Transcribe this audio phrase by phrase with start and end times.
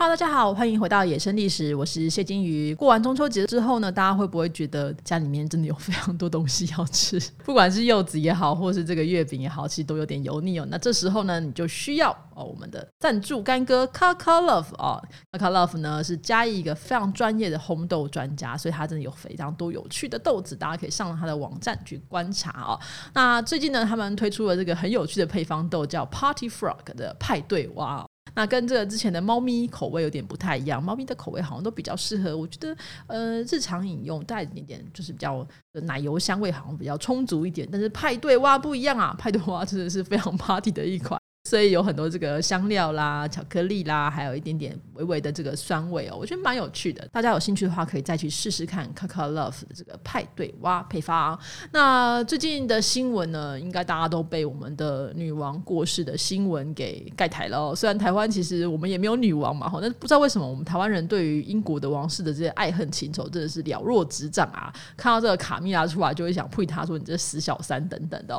[0.00, 2.72] Hello，大家好，欢迎回到野生历史，我是谢金鱼。
[2.72, 7.20] 过完中秋节之后呢，大家会不会觉得家里面真的有非常多东西要吃？
[7.44, 10.64] 不管是柚子也好，或是这个月饼也好，其实都有点油腻哦。
[10.70, 22.78] 那这时候呢，你就需要哦我们的赞助干哥 Kaka Love 哦，Kaka Love 呢是嘉义一个非常专业的烘豆专家，所以他真的有非常多有趣的豆子，大家可以上他的网站去观察哦。
[23.14, 28.06] 那最近呢，他们推出了这个很有趣的配方豆，叫 Party Frog 的派对蛙。
[28.34, 41.20] 那跟这个之前的猫咪口味有点不太一样，猫咪的口味好像都比较适合，我觉得呃日常饮用带一点点就是比较奶油香味好像比较充足一点，但是派对蛙不一样啊，派对蛙真的是非常 party 的一款。
[41.48, 47.08] 所以有很多这个香料啦、巧克力啦，还有一点点微微的这个酸味哦，我觉得蛮有趣的。
[47.10, 51.38] 大家有兴趣的话，可以再去试试看 Coca Love 的这个派对蛙配方。
[51.72, 57.74] 那最近的新闻呢，应该大家都被我们的女王过世的新闻给盖台了。
[57.74, 64.70] 虽然台湾其实我们也没有女王嘛，哈，但不知道为什么我们台湾人对于英国的王室的这些爱恨情仇真的是了若指掌啊！
[64.98, 68.38] 看到这个卡蜜拉出来，就会想呸他说你这死小三等等的。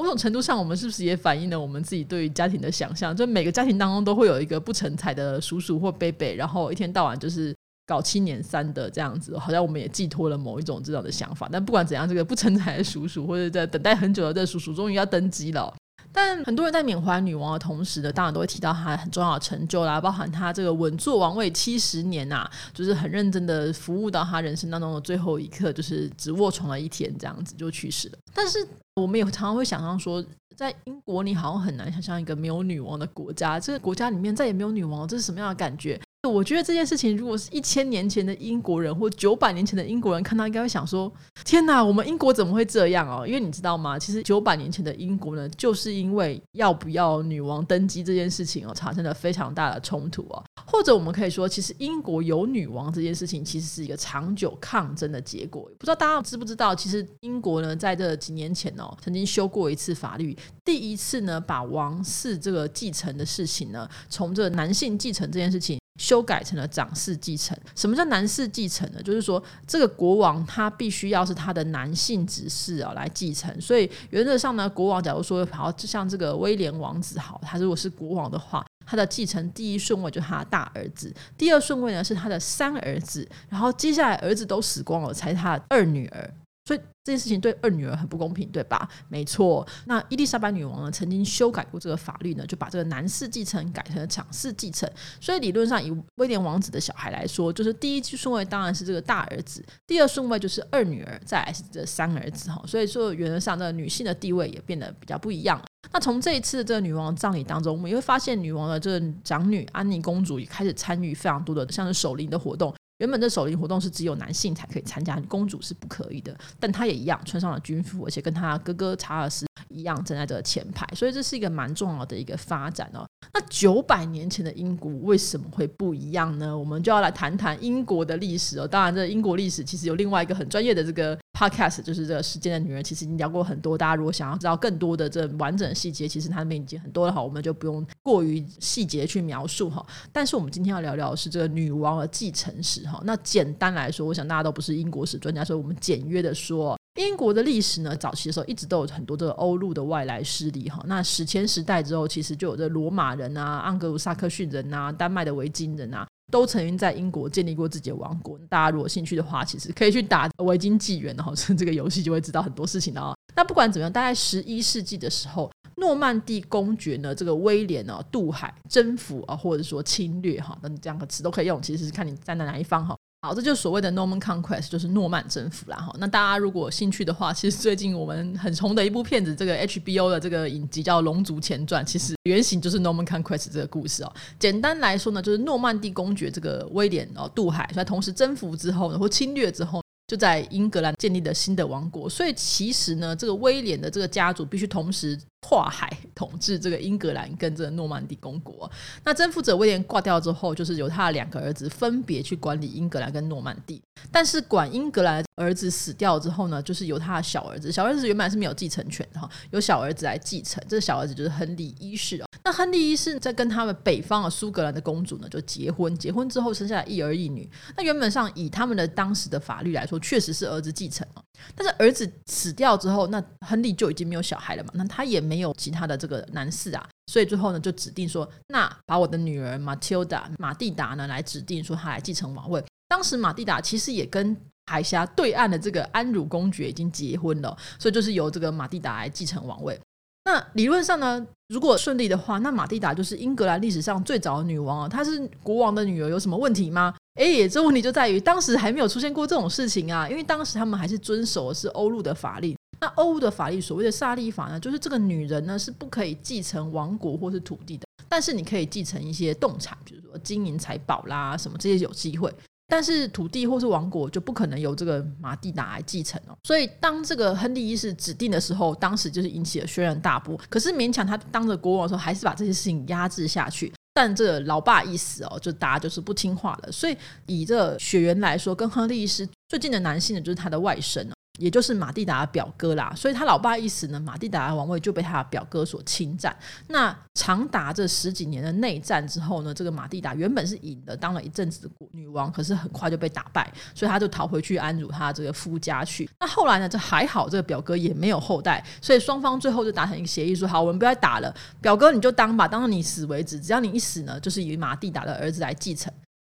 [0.00, 3.14] 某种程度上，我们是不是也反映了我们自己对于家庭的想象？
[3.14, 7.54] 就每个家庭当中都会有一个不成才的叔叔或伯伯，然后一天到晚就是
[7.86, 11.46] 搞七年三的这样子，好像我们也寄托了某一种这样的想法。
[11.52, 15.70] 但不管怎样，这个不成才的叔叔或者在等待很久的这叔叔，终于要登基了。
[16.12, 28.18] 但很多人在缅怀女王的同时呢，当然都会提到她很重要的成就啦，包含她这个稳坐王位七十年呐、就是很认真的服务到她人生当中的最后一刻，就是只卧床了一天这样子就去世了。
[28.34, 30.24] 但是我们也常常会想象说，
[30.56, 36.00] 在英国你好像很难想象一个没有女王的国家，这个国家里面再也没有女王，这是什么样的感觉？
[36.28, 41.10] 我觉得这件事情，如果是一千年前的英国人或九百年前的英国人看到，应该会想说
[41.44, 43.98] ：“天哪，我们英国怎么会这样哦？”因为你知道吗？
[43.98, 50.44] 其实九百年前的英国呢，就是因为要不要女王登基这件事情哦，产生了非常大的冲突哦。
[50.66, 55.62] 或者我们可以说，其实英国有女王这件事情，其实是一个长久抗争的结果。
[55.78, 65.79] 不知道大家知不知道，其实英国呢，在这几年前哦，曾经修过一次法律，第一次呢，把王室这个继承的事情呢，从这男性继承这件事情。
[66.00, 67.54] 修改成了长嗣继承。
[67.76, 69.02] 什么叫男士继承呢？
[69.02, 73.54] 就是说，这个国王他必须要是他的男性子嗣啊来继承。
[73.60, 86.34] 所以原则上呢，国王假如说好，就像这个威廉王子好，他如果是国王的话，他的继承第一顺位就是他的大儿子，第二顺位呢是他的三儿子，然后接下来儿子都死光了，才是他的二女儿。
[86.70, 88.88] 所以这件事情对二女儿很不公平，对吧？
[89.08, 89.66] 没错。
[89.86, 94.88] 那伊丽莎白女王呢，曾经修改过这个法律呢，就把这个男士继承改成了长嗣继承。
[95.20, 102.62] 所以理论上，以威廉王子的小孩来说，就是第一顺位当然是这个大儿子，第二顺位就是二女儿，再来是这三儿子哈。
[102.68, 105.60] 所以说，原则上这个女性的地位也变得比较不一样。
[105.92, 112.72] 那从这一次的这个女王葬礼当中，我们也会发现，女王的这个长女安妮公主也开始参与非常多的像是守灵的活动。
[113.00, 116.36] 原本的守灵活动是只有男性才可以参加，公主是不可以的。
[116.58, 123.06] 但她也一样穿上了军服，而且跟她哥哥查尔斯一样站在这个前排，所以这是一个蛮重要的一个发展哦。
[123.32, 126.56] 那九百年前的英国为什么会不一样呢？
[126.56, 128.66] 我们就要来谈谈英国的历史哦。
[128.66, 133.78] 当然，这英国历史其实有另外一个很专业的这个 podcast，就是这个时间的女人，其实已经聊过很多。
[133.78, 139.84] 大家如果想要知道更多的这完整的细节，其实他们已经很多了哈，我们就不用过于细节去描述哈。
[140.12, 143.00] 但是我们今天要聊聊的是这个女王的继承史哈。
[143.04, 146.78] 那简单来说，我想大家都不是英国史专家，所以我们简约的说。
[146.96, 150.82] 英国的历史呢，早期的时候一直都有很多这个欧陆的外来势力哈。
[150.86, 158.38] 那史前时代之后，其实就有这罗马人啊、盎格鲁撒克逊人啊、丹麦的维京人啊，都曾经在英国建立过自己的王国。
[158.48, 163.14] 大家如果兴趣的话，其实可以去打维京纪元，然后这个游戏就会知道很多事情的啊。
[163.36, 172.96] 那不管怎么样，大概十一世纪的时候，诺曼第公爵呢，这个威廉呢，渡海征服啊，或者说侵略哈，那这两个词都可以用，其实是看你站在哪一方哈。
[173.22, 175.94] 好，这就是所谓的 Norman Conquest，就是诺曼征服啦哈。
[175.98, 184.12] 那大家如果有兴趣的话，其实最近我们很红的一部片子，这个 HBO 的这个影集叫《龙族前传》，其实原型就是 Norman Conquest 这个故事哦。
[184.38, 189.82] 简单来说呢，就是诺曼第公爵这个威廉哦渡海，所以同时征服之后呢，或侵略之后。
[190.08, 198.70] 就在英格兰建立了新的王国，所以其实呢，这个威廉的这个家族必须同时跨海统治这个英格兰跟这个诺曼底公国。
[199.04, 203.82] 那征服者威廉挂掉之后，就是由他的两个儿子分别去管理英格兰跟诺曼底。
[204.10, 210.62] 但是管英格兰儿子死掉之后呢，就是由他的小儿子，小儿子原本是没有继承权的哈，由小儿子来继承。
[210.68, 212.26] 这个小儿子就是亨利一世哦。
[212.42, 217.48] 那亨利一世在跟他们北方的苏格兰的公主呢就结婚，结婚之后生下来一儿一女。
[217.76, 221.06] 那原本上以他们的当时的法律来说，确实是儿子继承。
[221.54, 232.64] 但是儿子死掉之后，那亨利就已经没有小孩了嘛，那他也没有其他的这个男士啊，所以最后呢就指定说，那把我的女儿马蒂达马蒂达呢来指定说她来继承王位。
[232.88, 239.80] 当时马蒂达其实也跟海峡对岸的这个安茹公爵已经结婚了，所以就是由这个马蒂达来继承王位。
[240.24, 244.88] 那理论上呢，如果顺利的话，那马蒂达就是英格兰历史上最早的女王啊。
[244.88, 246.94] 她是国王的女儿，有什么问题吗？
[247.16, 252.56] 诶，这问题就在于当时还没有出现过这种事情啊，因为当时他们还是遵守的是欧陆的法律。
[252.80, 262.32] 那欧陆的法律所谓的萨利法呢，就是这个女人呢是不可以继承王国或是土地的，但是你可以继承一些动产，比如说金银财宝啦什么这些有机会。
[262.70, 270.40] 但是土地或是王国就不可能由这个马蒂达来继承哦，所以当这个亨利一世指定的时候，当时就是引起了轩然大波。
[270.48, 273.72] 可是勉强他当着国王的时候，还是把这些事情压制下去。
[273.92, 276.70] 但这老爸一死哦，就大家就是不听话了。
[276.70, 276.96] 所以
[277.26, 281.12] 以这血缘来说，跟亨利一世最近的男性呢，就是他的外甥哦。
[281.40, 286.36] 也就是马蒂达的表哥啦，所以他老爸一死呢，马蒂达的王位就被他的表哥所侵占。
[286.68, 296.08] 那长达这十几年的内战之后呢，这个马蒂达原本是赢的，当了一阵子的女王，可是很快就被打败，所以他就逃回去安茹他这个夫家去。
[296.20, 305.90] 那后来呢，这还好，这个表哥也没有后代，所以双方最后就达成一个协议，说好，我们不要打了，表哥你就当吧，当你死为止，只要你一死呢，就是以马蒂达的儿子来继承。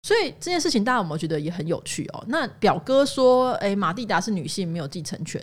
[0.03, 2.23] 所以这件事情大家有没有觉得也很有趣哦？
[2.27, 5.41] 那表哥说：“诶，马蒂达是女性，没有继承权。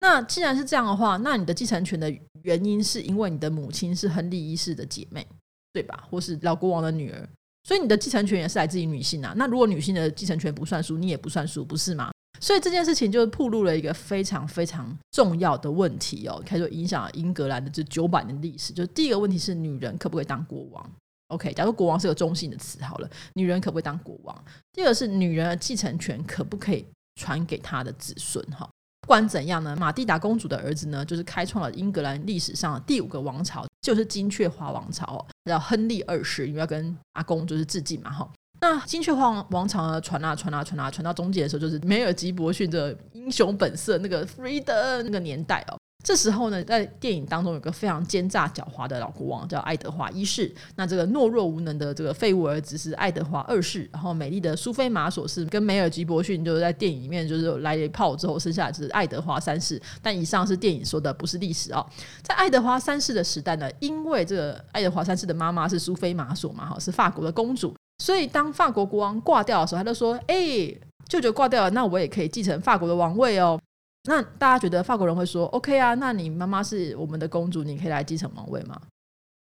[0.00, 2.12] 那既然是这样的话，那你的继承权的
[2.42, 5.24] 原因是因为你的母亲是亨利一世的姐妹，
[5.72, 6.04] 对吧？
[6.10, 7.28] 或是老国王的女儿，
[7.62, 9.32] 所以你的继承权也是来自于女性啊。
[9.36, 12.10] 那如果女性的继承权不算数，你也不算数，不是吗？
[12.40, 18.72] 所以这件事情就暴露了一个非常非常重要的问题哦，开始影响英格兰的这九百年历史。
[18.72, 20.90] 就第一个问题是，女人可不可以当国王？”
[21.30, 24.44] OK，假如国王是个中性的词好了，女人可不可以当国王？
[24.72, 26.86] 第二个是女人的继承权可不可以
[27.16, 28.44] 传给她的子孙？
[28.50, 28.68] 哈，
[29.00, 38.30] 不管怎样呢，马蒂达公主的儿子呢，就是开创了英格兰历史上的第五个王朝，就是金雀花王朝，叫亨利二世，因为要跟阿公就是致敬嘛，哈。
[38.60, 45.78] 那金雀花王朝呢，传啊传啊传啊传到中间的时候，就是梅尔吉伯逊的英雄本色那个 Freedom 那个年代哦。
[46.02, 50.50] 这时候呢，在电影当中有个非常奸诈狡猾的老国王，叫爱德华一世。
[50.76, 53.88] 那这个懦弱无能的这个废物儿子是爱德华二世。
[53.92, 59.80] 然后美丽的苏菲玛索是跟梅尔吉伯逊就是在电影里面就是来了一炮之后，生下来是爱德华三世。
[60.00, 61.84] 但以上是电影说的，不是历史哦。
[62.22, 70.74] 在爱德华三世的时代呢，因为这个爱德华三世的妈妈是苏菲玛索嘛，哈，是法国的公主，所以当法国国王挂掉的时候，他就说：“哎，
[71.06, 73.60] 舅舅挂掉了，那我也可以继承法国的王位哦。”
[74.04, 75.94] 那大家觉得法国人会说 OK 啊？
[75.94, 78.80] 那你妈妈是我们的公主，你可以来继承王位吗？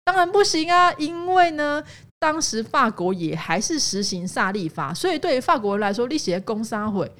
[0.05, 0.93] 当然不行啊！
[0.99, 1.83] 因为呢，
[2.19, 7.11] 当时法国也还是实行萨利法，所以对于法国人来说，你写公杀会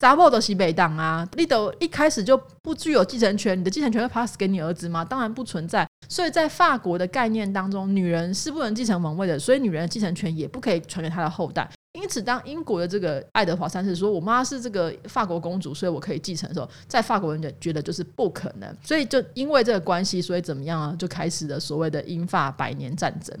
[0.00, 5.02] 查某都是北党啊，你都一开始就不具有继承权，你的继承权会 pass 给你儿子吗？
[5.02, 5.88] 当然不存在。
[6.10, 11.66] 所以在法国的概念当中，女人是不能继承王位的，所以女人的继承权也不可以传给她的后代。
[11.94, 20.94] 因此，当英国的这个爱德华三世说“我妈是这个法国公主，所以我可以继承”的时候，在法国人就觉得就是不可能，所以就因为这个关系，所以怎么样啊？
[20.98, 23.34] 就开始了所谓的英法百年战争。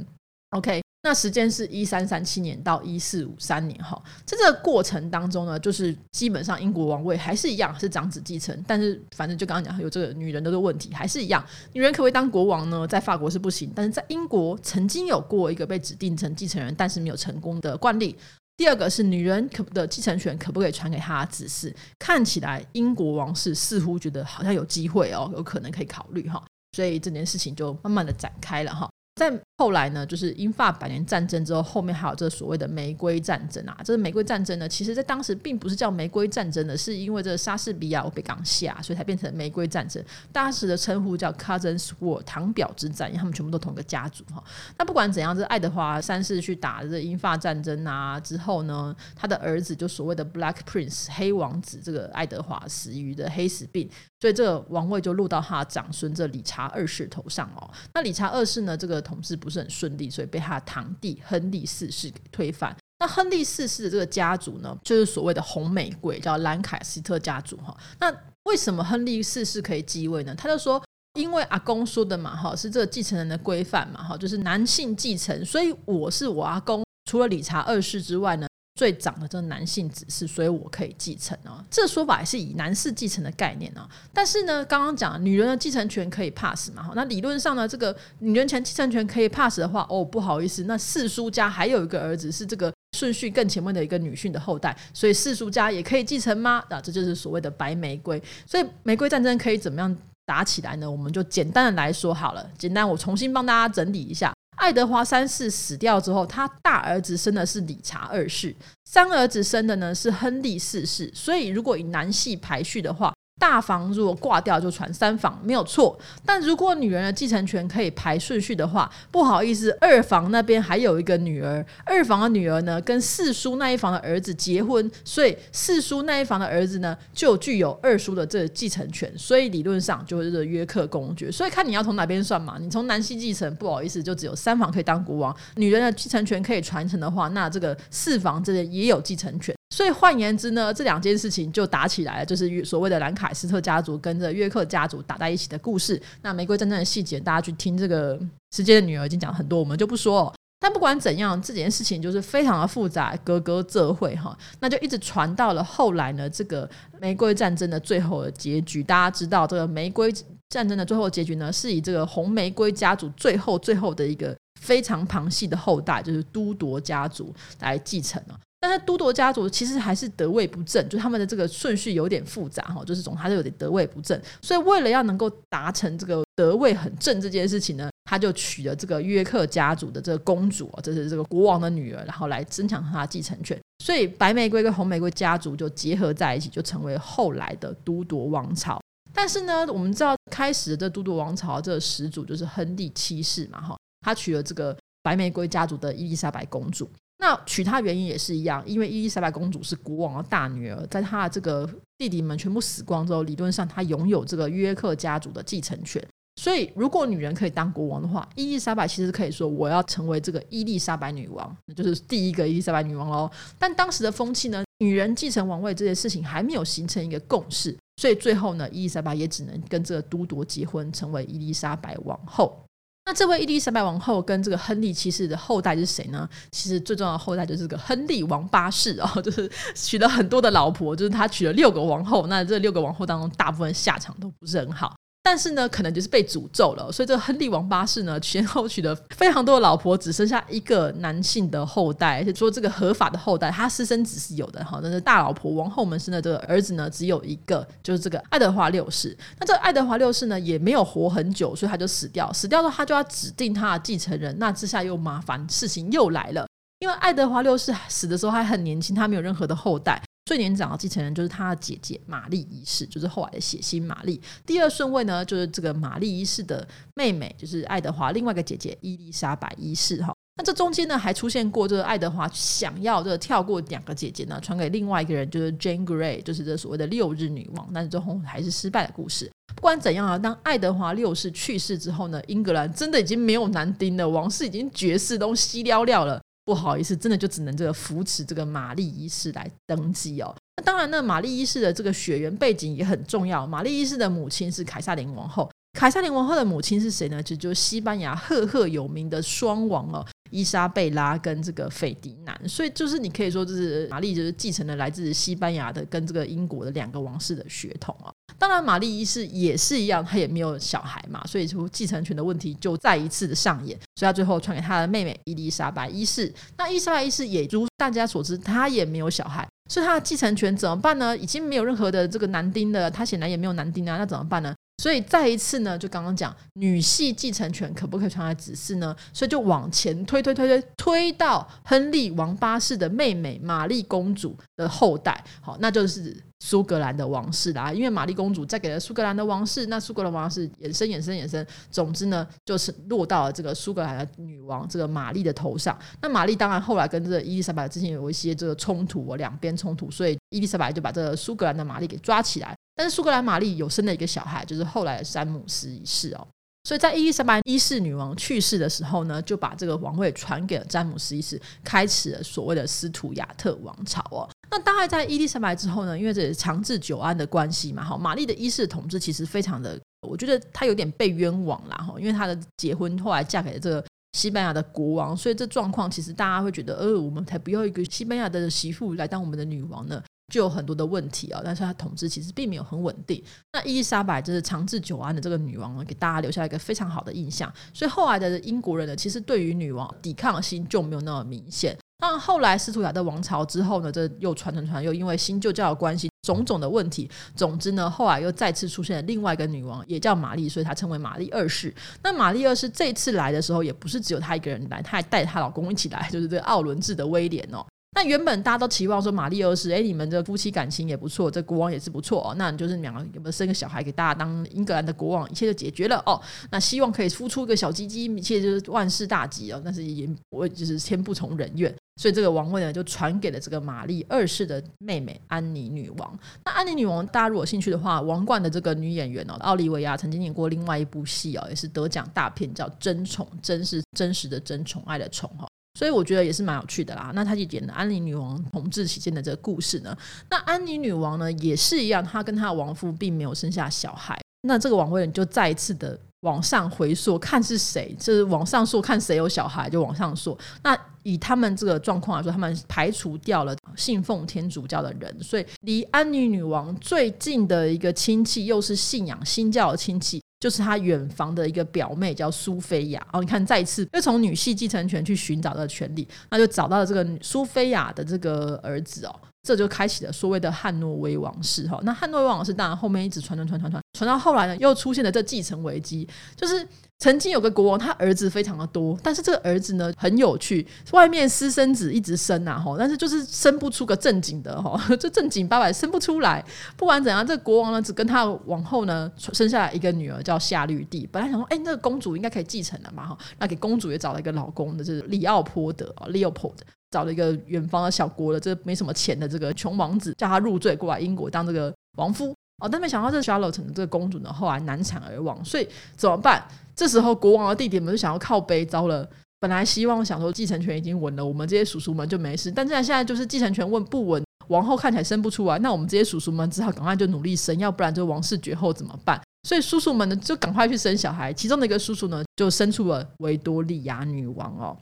[0.50, 0.82] OK。
[1.06, 12.86] 那时间是一三三七年到一四五三年哈，在这个过程当中呢，就是基本上英国王位还是一样是长子继承，但是反正就刚刚讲有这个女人的这个问题还是一样，女人可不可以当国王呢？
[12.88, 18.16] 在法国是不行，但是在英国曾经有过一个被指定成继承人，但是没有成功的惯例。
[18.56, 21.74] 第二个是女人可的继承权可不可以传给她的子嗣？
[21.98, 26.42] 看起来英国王室似乎觉得好像有机会哦，有可能可以考虑哈，
[26.76, 28.88] 所以这件事情就慢慢的展开了哈。
[29.14, 33.76] 在后来呢，就是英法百年战争之后，后面还有这所谓的玫瑰战争啊。
[33.84, 40.04] 这个玫瑰战争呢，其实在当时并不是叫玫瑰战争的，是因为这个莎士比亚被港下，所以才变成玫瑰战争。
[40.32, 44.42] 当时的称呼叫 Cousins War，堂表之战，因为他们全部都同一个家族哈。
[44.76, 53.88] 那不管怎样，这爱德华三世去打这英法战争啊之后呢，他的儿子就所谓的 Black Prince 黑王子，这个爱德华死于的黑死病，
[54.20, 57.70] 所以这个王位就落到他长孙这理查二世头上哦。
[57.94, 62.74] 那理查二世呢，这个同事不是很顺利，所以被他堂弟亨利四世给推翻。
[62.98, 67.76] 那亨利四世的这个家族呢，就是所谓的红玫瑰，叫兰卡斯特家族哈。
[68.00, 68.10] 那
[68.44, 70.34] 为什么亨利四世可以继位呢？
[70.34, 70.82] 他就说，
[71.18, 78.46] 因为阿公说的嘛，哈，是这个继承人的规范嘛，哈，就是男性继承，所以我是我阿公，除了理查二世之外呢。
[78.74, 81.64] 最长的这个男性子嗣，所以我可以继承哦。
[81.70, 83.88] 这说法也是以男士继承的概念哦。
[84.12, 86.82] 但是呢，刚刚讲女人的继承权可以 pass 嘛？
[86.82, 96.64] 哈那理论上呢，这个女人权继承权可以 pass 的话，哦，不好意思，那四叔家还有一个儿子是这个顺序更前面的一个女性的后代，所以四叔家也可以继承吗？
[96.68, 98.20] 啊，这就是所谓的白玫瑰。
[98.44, 100.90] 所以玫瑰战争可以怎么样打起来呢？
[100.90, 102.44] 我们就简单的来说好了。
[102.58, 104.34] 简单，我重新帮大家整理一下。
[104.56, 111.10] 爱德华三世死掉之后，他大儿子生的是理查二世，三儿子生的呢是亨利四世。
[111.14, 131.30] 所以，如果以男系排序的话，大房如果挂掉就传三房没有错，但如果女人的继承权可以排顺序的话，不好意思，二房那边还有一个女儿，二房的女儿呢跟四叔那一房的儿子结婚，所以四叔那一房的儿子呢就具有二叔的这个继承权，所以理论上就是约克公爵。
[131.30, 139.54] 所以看你要从哪边算嘛，你从男系继承，不好意思，就只有三房可以当国王，女人的继承权可以传承的话，那这个四房这边也有继承权。
[139.70, 146.00] 所以换言之呢，这两件事情就打起来了，就是所谓的兰凯斯特家族跟着约克家族打在一起的故事。
[146.22, 148.18] 那玫瑰战争的细节，大家去听这个
[148.54, 150.34] 时间的女儿已经讲很多，我们就不说哦。
[150.60, 156.68] 但不管怎样，这件事情就是非常的复杂，格格这会哈，那就一直传到了后来呢，这个
[157.00, 158.82] 玫瑰战争的最后的结局。
[158.82, 160.10] 大家知道，这个玫瑰
[160.48, 168.40] 战争的最后结局呢，是以这个红玫瑰家族最后最后的一个非常旁系的后代，就是都铎家族来继承了。
[168.66, 174.18] 但是都铎家族其实还是得位不正，就他们的这个顺序有点复杂哈，就是总还是有点得位不正。
[174.40, 183.60] 所以为了要能够达成这个得位很正这件事情呢，他就娶了这个约克家族的这个公主，这是这个国王的女儿，然后来增强他的继承权。
[183.84, 188.80] 所以白玫瑰跟红玫瑰家族就结合在一起，就成为后来的都铎王朝。
[189.12, 196.88] 但是呢，我们知道开始的这都铎王朝这个始祖就是亨利七世嘛哈，他娶了这个白玫瑰家族的伊丽莎白公主。
[197.24, 201.66] 那娶她原因也是一样，因为伊丽莎白公主是国王的大女儿，在她的这个
[201.96, 206.06] 弟弟们全部死光之后，理论上她拥有这个约克家族的继承权。
[206.36, 213.30] 所以，如果女人可以当国王的话，伊丽莎白其实可以说我要成为这个伊丽莎白女王，那就是第一个伊丽莎白女王喽。
[213.58, 222.60] 但当时的风气呢，女人继承王位这件事情还没有形成一个共识，所以最后呢，伊丽莎白也只能跟这个都铎结婚，成为伊丽莎白王后。
[223.06, 226.26] 那这位伊丽莎白王后跟这个亨利七世的后代是谁呢？
[226.50, 232.26] 其实最重要的后代就是这个亨利王八世哦， 就是娶了很多的老婆，就是他娶了六个王后。
[232.28, 234.96] 那这六个王后当中，大部分下场都不是很好。
[235.26, 249.16] 但是呢，可能就是被诅咒了，所以这个亨利王八世呢，先后娶了非常多的老婆，只剩下一个男性的后代，而且说这个合法的后代，他私生子是有的哈，但是大老婆王后们生的这个儿子呢，只有一个，就是这个爱德华六世。
[249.40, 252.30] 那这爱德华六世呢，也没有活很久，所以他就死掉。
[252.30, 256.46] 死掉之后，他就要指定他的继承人，那之下又麻烦，事情又来了，
[256.80, 260.02] 因为爱德华六世死的时候还很年轻，他没有任何的后代。
[260.24, 264.20] 最年长的继承人就是他的姐姐玛丽一世，就是后来的血腥玛丽。
[264.46, 270.02] 第二顺位呢，就是这个玛丽一世的妹妹，就是爱德华另外一个姐姐伊丽莎白一世。
[270.02, 277.70] 哈，那这中间呢还出现过，这个爱德华想要这个跳过两个姐姐呢，传给另外一个人，就是 Jane Grey，就是这所谓的六日女王。
[277.74, 279.30] 但是最后还是失败的故事。
[279.54, 286.22] 不管怎样啊，当爱德华六世去世之后呢，英格兰真的已经没有男丁了，王室已经绝世，都西了了了。
[286.44, 290.34] 不好意思，真的就只能这个扶持这个玛丽一世来登基哦。
[290.56, 293.46] 那当然呢，玛丽一世的这个血缘背景也很重要。
[293.46, 297.22] 玛丽一世的母亲是凯撒琳王后，凯撒琳王后的母亲是谁呢？
[297.22, 300.06] 就就是西班牙赫赫有名的双王哦。
[300.30, 308.12] 伊莎贝拉跟这个斐迪南，所以就是你可以说，就是玛丽就是继承了来自西班牙的跟这个英国的两个王室的血统啊。
[308.44, 313.74] 当然，玛丽一世也是一样，她也没有小孩嘛，所以说继承权的问题就再一次的上演。
[313.96, 316.30] 所以她最后传给她的妹妹伊丽莎白一世。
[316.58, 321.16] 那伊丽莎白一世也如大家所知，她也没有小孩，所以她的继承权怎么办呢？
[321.16, 324.54] 已经没有任何的这个男丁了，她显然也没有男丁啊，那怎么办呢？
[324.82, 328.94] 所以再一次呢，就刚刚讲女系继承权可不可以传来子嗣呢？
[329.12, 337.72] 所以就往前推推推推推到亨利王八世的妹妹玛丽公主的后代，好，那就是苏格兰的王室啦。
[337.72, 345.78] 因为玛丽公主再给了苏格兰的王室，那苏格兰王室衍生衍生衍生，总之呢，就是落到了这个苏格兰的女王这个玛丽的头上。
[346.02, 352.54] 那玛丽当然后来跟这个伊丽莎白之间有一些这个冲突哦，两边冲突，所以伊丽莎白就把这个苏格兰的玛丽给抓起来。
[352.76, 356.26] 但是苏格兰玛丽有生了一个小孩，就是后来的詹姆斯一世哦。
[356.66, 364.28] 所以在伊丽莎白一世女王去世的时候呢，就把这个王位传给了詹姆斯一世，开始了所谓的斯图亚特王朝哦。
[364.54, 369.76] 那大概在伊丽莎白之后呢，因为这是长治久安的关系嘛，哈，玛丽的一世统治其实非常的，
[370.08, 380.00] 我觉得她有点被冤枉啦，哈，因为她的结婚后来嫁给了这个西班牙的国王，所以这状况其实大家会觉得，呃，我们才不要一个西班牙的媳妇来当我们的女王呢。
[380.32, 383.22] 就有很多的问题啊，但是她统治其实并没有很稳定。
[383.52, 387.52] 那伊丽莎白就是长治久安的这个女王呢，给大家留下一个非常好的印象。
[387.74, 391.76] 所以后来的英国人呢，其实对于女王抵抗心就没有那么明显。
[392.06, 401.74] 那后来斯图亚特王朝之后呢，这又传传传，又因为新旧教的关系，种种的问题，总之呢，后来又再次出现了另外一个女王，也叫玛丽，所以她称为玛丽二世。
[402.02, 407.64] 那玛丽二世这次来的时候，也不是只有她一个人来，她还带她老公一起来，就是这奥伦治的威廉哦。
[407.96, 412.34] 那原本大家都期望说玛丽二世，哎，你们的夫妻感情也不错，这国王也是不错哦。
[412.36, 416.20] 那就是两个有没有生个小孩给大家当英格兰的国王，一切就解决了哦。
[416.50, 419.62] 那希望可以孵出一个小鸡鸡，一切就是万事大吉哦。
[419.64, 426.18] 但是也我就是天不从人愿，所以这个王位呢就传给了这个玛丽二世的妹妹安妮女王。
[426.44, 435.46] 那安妮女王，大家如果有兴趣的话，王冠的这个女演员哦，奥利维亚曾经演过另外一部戏哦，也是得奖大片，叫《真宠》，真是真实的真，宠爱的宠哈。
[435.78, 437.10] 所以我觉得也是蛮有趣的啦。
[437.14, 439.96] 那她就演了安妮女王统治期间的这个故事呢。
[440.30, 444.18] 那安妮女王呢也是一样，她跟她的亡夫并没有生下小孩。
[444.42, 450.36] 那这个王位呢就再一次的往上回溯，看是谁，就是往上溯，看谁有小孩就往上溯。
[450.62, 460.20] 那以他们这个状况来说，他们排除掉了信奉天主教的人，所以离安妮女王最近的一个亲戚，又是信仰新教的亲戚。
[460.40, 471.78] 就是他远房的一个表妹叫苏菲亚哦，你看再次又从女系继承权去寻找这个权利，那就找到了这个苏菲亚的这个儿子哦，这就开启了所谓的汉诺威王室哈。
[471.84, 476.66] 那汉诺威王室当然后面一直传传传传传传到后来呢，又出现了这继承危机，就是。
[477.00, 486.42] 曾经有个国王，他儿子非常的多，但是这个儿子呢很有趣，外面私生子一直生啊，但是就是生不出个正经的哈， 就正经八百生不出来。
[486.76, 491.06] 不管怎样，这个国王呢只跟他往后呢生下来一个女儿叫夏绿蒂。
[491.10, 496.54] 本来想说，哎，那个公主应该可以继承了嘛哈，那给公主也找了一个老公的，就是里奥波德啊，Leopold，
[496.94, 502.32] 找了一个远方的小国的，这没什么钱的这个穷王子，叫他入赘过来英国当这个王夫。
[502.62, 506.40] 哦，但没想到这 Charlotte 这个公主呢，后来难产而亡，所以怎么办？
[506.76, 509.04] 这时候国王的弟弟们就想要靠背，糟了，
[509.40, 519.20] 本来希望想说继承权已经稳了，我们这些叔叔们就没事，但现在现在就是继承权稳不稳，王后看起来生不出来，那我们这些叔叔们只好赶快就努力生，要不然就王室绝后怎么办？
[519.48, 524.76] 所以叔叔们呢就赶快去生小孩，其中的一个叔叔呢就生出了维多利亚女王哦。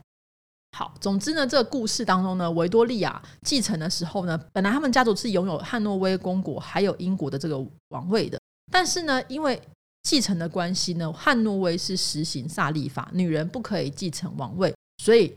[0.75, 8.39] 好，总之呢，这个故事当中呢，维多利亚继承的时候呢，本来他们家族是拥有汉诺威公国还有英国的这个王位的，
[8.71, 9.61] 但是呢，因为
[10.01, 15.33] 继承的关系呢，汉诺威是实行萨利法，女人不可以继承王位，所以。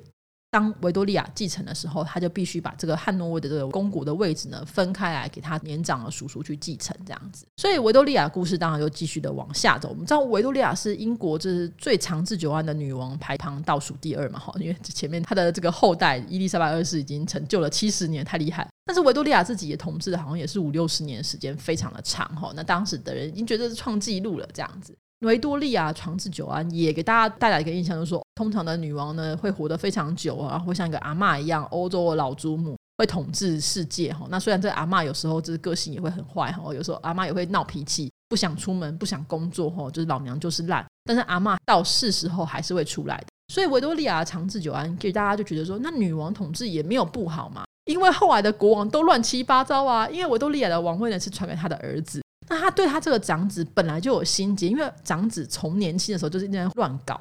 [0.50, 7.44] 当维多利亚继承的时候，他就必须把这个汉诺威的这个公国的位置呢分开来，给他年长的叔叔去继承，这样子。
[7.56, 9.88] 所以维多利亚故事当然就继续的往下走。
[9.90, 18.66] 我们知道维多利亚是英国就是最长治久安的女王，排行倒数第二嘛，哈，因为前面她的这个后代伊丽莎白二世已经成就了七十年，太厉害。
[18.86, 22.52] 但是维多利亚自己也统治的好像也是五六十年时间，非常的长哈。
[22.54, 24.96] 那当时的人已经觉得是创纪录了，这样子。
[25.20, 34.26] 维多利亚长治久安，也给大家带来一个印象，就是说，通常的女王呢会活得非常久，然后会像一个阿嬷一样，欧洲的老祖母会统治世界哈。
[34.28, 40.84] 那虽然这阿嬷有时候就是个性也会很坏哈，有时候阿嬷也会闹脾气，不想出门，不想工作哈，就是老娘就是烂。
[41.04, 43.26] 但是阿嬷到是时候还是会出来的。
[43.54, 50.06] 所以维多利亚长治久安，给大家就觉得说，那女王统治也没有不好嘛，因为后来的国王都乱七八糟啊。
[50.10, 52.20] 因为维多利亚的王位呢是传给他的儿子。
[52.48, 57.20] 那他对他这个长子本来就有心结，因为长子从年轻的时候就是那样乱搞，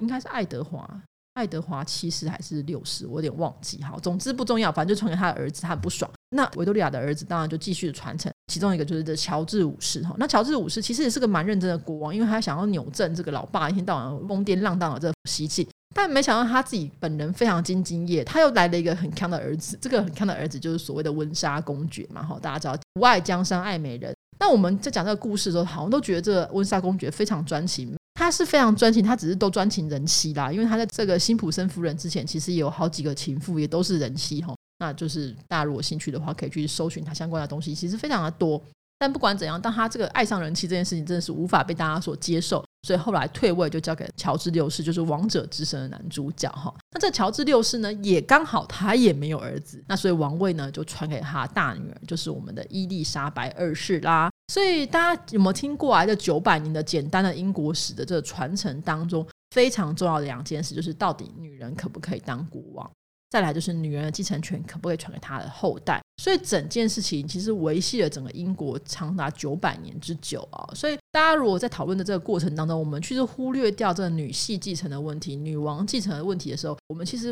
[0.00, 0.88] 应该是爱德华，
[1.34, 3.78] 爱德华七世还是六世，我有点忘记。
[3.78, 6.10] 哈，总之不重要，反正就传给他的儿子，他很不爽。
[6.30, 10.14] 那维多利亚的儿子当然就继续传承，其中一个就是这乔治五世哈。
[10.18, 22.22] 那乔治五世其实也是个蛮认真的国王，因为他想要扭正这个老爸一天到晚疯癫浪荡的这个习气，但没想到他自己本人非常兢兢业，他又来了一个很强的儿子，这个很强的儿子就是所谓的温莎公爵嘛。
[22.22, 24.14] 哈，大家知道不爱江山爱美人。
[24.40, 27.94] 那我们在讲这个故事的时候，好像都觉得这温莎公爵非常专情。
[28.14, 30.50] 他是非常专情，他只是都专情人妻啦。
[30.50, 34.54] 因为他在这个辛普森夫人之前，其实也有好几个情妇，也都是人妻哈。
[34.80, 38.60] 那就是大家如果兴趣的话，可以去搜寻他相关的东西，其实非常的多。
[38.98, 46.74] 但不管怎样，当他这个爱上人妻这件事情真的是无法被大家所接受，所以后来退位就交给乔治六世，就是《王者之神》的男主角哈。
[46.90, 54.28] 那这乔治六世呢，也刚好他也没有儿子，那所以王位呢就传给他大女儿，就是我们的伊丽莎白二世啦。
[54.52, 62.90] 所以大家有没有听过来这九百年的简单的英国史的这个传承当中，非常重要的两件事，就是到底女人可不可以当国王？
[63.30, 66.00] 再来就是女人的继承权可不可以传给她的后代？
[66.22, 70.68] 所以整件事情其实维系了整个英国长达九百年之久啊！
[70.74, 77.28] 所以大家如果在讨论的这个过程当中，我们其实忽略掉这个女系继承的问题、女王继承的问题的时候，我们其实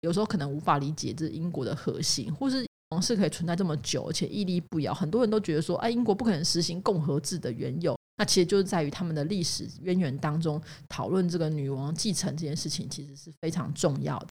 [0.00, 4.94] 有时候可能无法理解这英国的核心，或是王室可以存在这么久且屹立不摇。
[4.94, 14.28] 很多人都觉得说，哎，英国不可能实行共和制的缘由，那其实就是在于他们的历史渊源当中讨论这个女王继承这件事情，其实是非常重要的。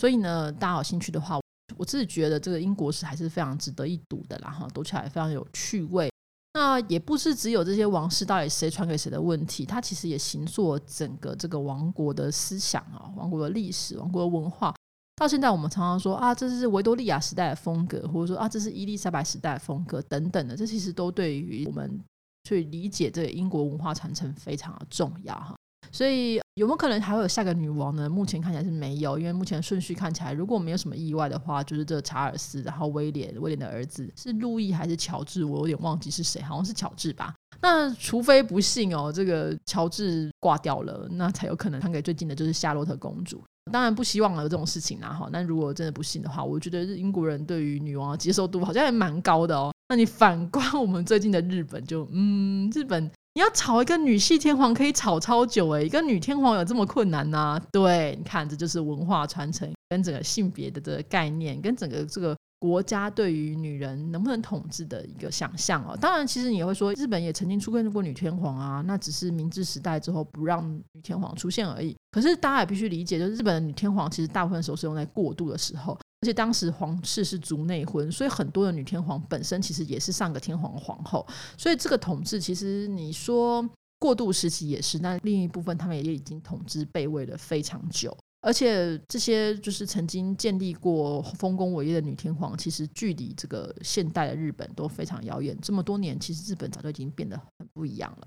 [0.00, 1.38] 所以呢，大家有兴趣的话，
[1.76, 6.10] 我自己觉得这个英国史还是非常值得一读的啦，哈，读起来非常有趣味。
[6.54, 14.74] 那也不是只有这些王室到底谁传给谁的问题，它其实也形塑整个这个王国的思想啊，王国的历史、王国的文化。
[15.16, 22.00] 到现在，我们常常说啊，这是维多利亚时代的风格，或者说啊，这是伊丽莎白时代的风格等等的，这其实都对于我们
[22.44, 25.54] 去理解这个英国文化传承非常的重要哈。
[25.92, 28.08] 所以有没有可能还会有下个女王呢？
[28.08, 35.44] 目前看起来是没有，因为目前顺序看起来，如果没有什么意外的话，就是这个查尔斯，然后威廉，威廉的儿子是路易还是乔治？
[35.44, 37.34] 我有点忘记是谁，好像是乔治吧。
[37.62, 43.42] 那除非不幸哦，这个乔治挂掉了，那才有可能传给最近的就是夏洛特公主。
[43.70, 45.28] 当然不希望有这种事情啦，哈。
[45.30, 49.72] 那如果真的不幸的话，我觉得英国人对于女王的接受度好像还蛮高的哦。
[49.88, 57.60] 那你反观我们最近的日本，就嗯，日本你要炒一个女系天皇可以炒超久诶，一个女天皇有这么困难呐？
[57.72, 62.36] 对，你看这就是文化传承跟整个性别的这个概念，跟整个这个。
[62.62, 71.96] 国家对于女人能不能统治的一个想象哦，当然，其实你也会说，日本也曾经出现过女天皇啊，那只是明治时代之后不让女天皇出现而已。
[72.10, 83.66] 可是大家也必须理解，就是日本的女天皇其实大部分时候是用在过渡的时候，而且当时皇室是族内婚，所以很多的女天皇本身其实也是上个天皇皇后，所以这个统治其实你说
[83.98, 88.14] 过渡时期也是，但另一部分他们也已经统治被位了非常久。
[88.42, 95.56] 而且这些就是曾经建立过丰功伟业的女天皇，其实距离这个现代的日本都非常遥远。
[95.60, 98.26] 这么多年，其实日本早就已经变得很不一样了。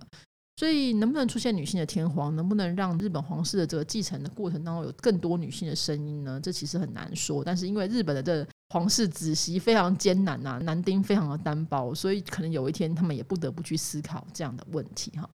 [0.56, 6.40] 所以，能不能出现女性的天皇，能不能让日本皇室的这个继承的过程当中有更多女性的声音呢？
[6.40, 7.44] 这其实很难说。
[7.44, 15.28] 但是，因为日本的这皇室子媳非常艰难呐、男丁非常的单薄，所以可能有一天他们也不得不去思考这样的问题哈。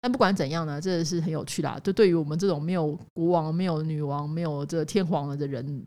[0.00, 1.78] 但不管怎样呢，这是很有趣啦。
[1.84, 5.84] 就对于我们这种没有国王、没有女王、没有这天皇了的人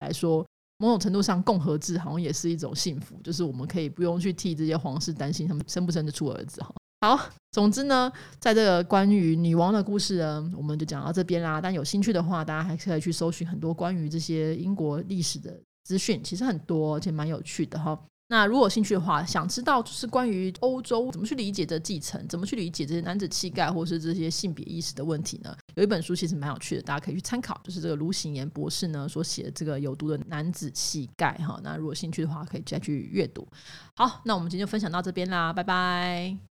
[0.00, 6.74] 来说，某种程度上，共和制好像也是一种幸福，就是我们可以不用去替这些皇室担心他们生不生得出儿子哈。
[7.02, 7.18] 好，
[7.52, 11.58] 总之呢，在这个关于女王的故事呢，我们就讲到这边啦。
[11.58, 17.98] 但有兴趣的话，大家还可以去搜寻很多关于这些英国历史的资讯，其实很多，而且蛮有趣的哈。
[18.28, 25.56] 那如果有兴趣的话，想知道就是关于欧洲怎么去理解这继承，怎么去理解这些男子气概或是这些性别意识的问题呢？
[25.76, 31.58] 有一本书其实蛮有趣的，大家可以去参考，就是这个卢行言博士呢所写的这个有毒的男子气概哈。
[31.64, 33.48] 那如果兴趣的话，可以再去阅读。
[33.96, 36.49] 好，那我们今天就分享到这边啦，拜拜。